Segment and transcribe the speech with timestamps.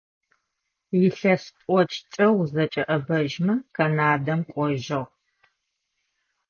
[1.03, 5.11] Илъэс тIокIкIэ узэкIэIэбэжьмэ Канадэм кIожьыгъ.